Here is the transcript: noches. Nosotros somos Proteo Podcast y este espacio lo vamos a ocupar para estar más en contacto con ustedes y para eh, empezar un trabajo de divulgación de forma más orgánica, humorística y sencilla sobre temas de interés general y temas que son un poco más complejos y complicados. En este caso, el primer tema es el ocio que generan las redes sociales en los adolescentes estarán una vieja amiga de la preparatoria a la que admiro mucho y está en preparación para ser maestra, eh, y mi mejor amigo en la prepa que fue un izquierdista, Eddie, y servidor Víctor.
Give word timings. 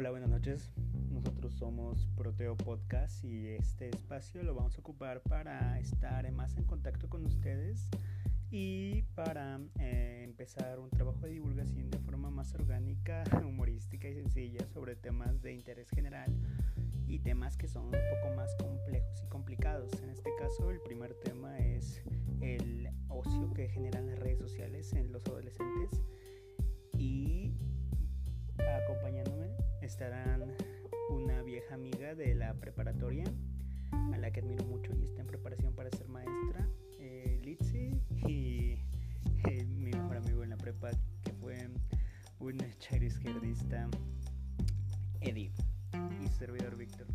noches. 0.00 0.70
Nosotros 1.10 1.52
somos 1.52 2.08
Proteo 2.16 2.56
Podcast 2.56 3.22
y 3.22 3.48
este 3.48 3.90
espacio 3.90 4.42
lo 4.42 4.54
vamos 4.54 4.74
a 4.78 4.80
ocupar 4.80 5.20
para 5.20 5.78
estar 5.78 6.30
más 6.32 6.56
en 6.56 6.64
contacto 6.64 7.10
con 7.10 7.26
ustedes 7.26 7.90
y 8.50 9.02
para 9.14 9.60
eh, 9.78 10.22
empezar 10.24 10.78
un 10.78 10.88
trabajo 10.88 11.20
de 11.20 11.32
divulgación 11.32 11.90
de 11.90 11.98
forma 11.98 12.30
más 12.30 12.54
orgánica, 12.54 13.24
humorística 13.44 14.08
y 14.08 14.14
sencilla 14.14 14.66
sobre 14.68 14.96
temas 14.96 15.42
de 15.42 15.52
interés 15.52 15.90
general 15.90 16.34
y 17.06 17.18
temas 17.18 17.58
que 17.58 17.68
son 17.68 17.84
un 17.84 17.90
poco 17.90 18.34
más 18.34 18.54
complejos 18.56 19.22
y 19.22 19.28
complicados. 19.28 20.00
En 20.02 20.08
este 20.08 20.30
caso, 20.38 20.70
el 20.70 20.80
primer 20.80 21.12
tema 21.22 21.58
es 21.58 22.02
el 22.40 22.88
ocio 23.08 23.52
que 23.52 23.68
generan 23.68 24.06
las 24.06 24.18
redes 24.18 24.38
sociales 24.38 24.94
en 24.94 25.12
los 25.12 25.26
adolescentes 25.26 25.69
estarán 29.90 30.44
una 31.08 31.42
vieja 31.42 31.74
amiga 31.74 32.14
de 32.14 32.36
la 32.36 32.54
preparatoria 32.54 33.24
a 33.90 34.18
la 34.18 34.30
que 34.30 34.38
admiro 34.38 34.64
mucho 34.64 34.92
y 34.94 35.02
está 35.02 35.22
en 35.22 35.26
preparación 35.26 35.74
para 35.74 35.90
ser 35.90 36.06
maestra, 36.06 36.68
eh, 37.00 37.58
y 38.28 38.78
mi 39.64 39.90
mejor 39.90 40.18
amigo 40.18 40.44
en 40.44 40.50
la 40.50 40.56
prepa 40.56 40.90
que 41.24 41.32
fue 41.32 41.68
un 42.38 42.56
izquierdista, 43.02 43.88
Eddie, 45.20 45.50
y 46.22 46.28
servidor 46.28 46.76
Víctor. 46.76 47.08